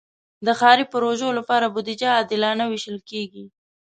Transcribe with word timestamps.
د 0.45 0.47
ښاري 0.59 0.85
پروژو 0.93 1.27
لپاره 1.39 1.65
بودیجه 1.73 2.09
عادلانه 2.17 2.63
ویشل 2.67 2.97
کېږي. 3.09 3.45